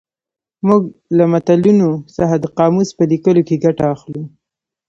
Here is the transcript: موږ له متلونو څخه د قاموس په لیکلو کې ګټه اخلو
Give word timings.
موږ 0.67 0.81
له 1.17 1.23
متلونو 1.31 1.89
څخه 2.15 2.35
د 2.39 2.45
قاموس 2.57 2.89
په 2.97 3.03
لیکلو 3.11 3.41
کې 3.47 3.61
ګټه 3.65 3.85
اخلو 3.95 4.21